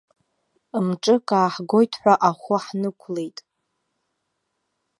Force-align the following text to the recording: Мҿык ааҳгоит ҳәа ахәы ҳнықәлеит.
Мҿык 0.87 1.27
ааҳгоит 1.39 1.93
ҳәа 2.01 2.13
ахәы 2.29 2.57
ҳнықәлеит. 2.65 3.37